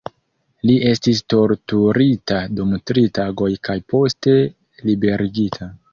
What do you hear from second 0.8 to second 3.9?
estis torturita dum tri tagoj kaj